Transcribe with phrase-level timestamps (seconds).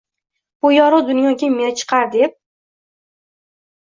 [0.63, 2.33] «Bu yorug’ dunyoga meni chiqar», deb